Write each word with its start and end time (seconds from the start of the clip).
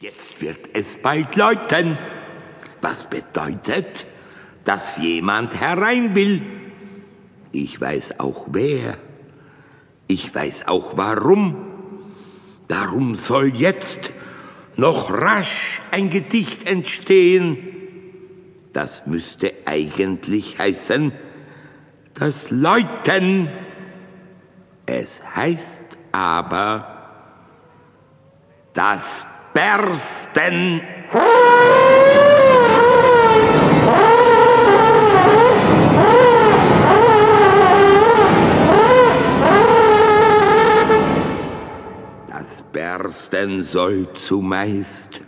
Jetzt 0.00 0.40
wird 0.40 0.60
es 0.74 0.96
bald 1.02 1.34
läuten, 1.34 1.98
was 2.80 3.10
bedeutet, 3.10 4.06
dass 4.64 4.96
jemand 4.98 5.60
herein 5.60 6.14
will. 6.14 6.40
Ich 7.50 7.80
weiß 7.80 8.20
auch 8.20 8.46
wer. 8.52 8.96
Ich 10.06 10.32
weiß 10.32 10.68
auch 10.68 10.96
warum. 10.96 11.56
Darum 12.68 13.16
soll 13.16 13.56
jetzt 13.56 14.12
noch 14.76 15.10
rasch 15.10 15.82
ein 15.90 16.10
Gedicht 16.10 16.64
entstehen. 16.64 17.58
Das 18.72 19.04
müsste 19.04 19.52
eigentlich 19.64 20.60
heißen, 20.60 21.10
das 22.14 22.52
Läuten. 22.52 23.48
Es 24.86 25.08
heißt 25.34 25.98
aber, 26.12 26.94
das 28.74 29.26
Bersten. 29.58 30.80
Das 42.28 42.62
Bersten 42.72 43.64
soll 43.64 44.08
zumeist 44.14 45.20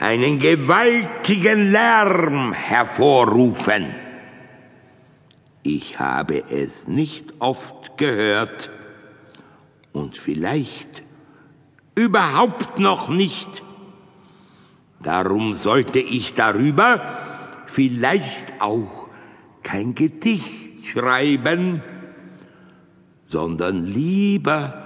einen 0.00 0.40
gewaltigen 0.40 1.70
Lärm 1.70 2.52
hervorrufen. 2.52 3.94
Ich 5.62 6.00
habe 6.00 6.42
es 6.50 6.88
nicht 6.88 7.32
oft 7.38 7.96
gehört 7.98 8.68
und 9.92 10.18
vielleicht 10.18 11.03
überhaupt 11.94 12.78
noch 12.78 13.08
nicht. 13.08 13.48
Darum 15.02 15.54
sollte 15.54 15.98
ich 15.98 16.34
darüber 16.34 17.18
vielleicht 17.66 18.60
auch 18.60 19.08
kein 19.62 19.94
Gedicht 19.94 20.86
schreiben, 20.86 21.82
sondern 23.28 23.84
lieber 23.84 24.84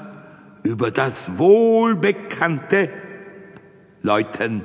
über 0.62 0.91
das 0.91 1.39
wohlbekannte 1.39 2.91
Läuten. 4.03 4.65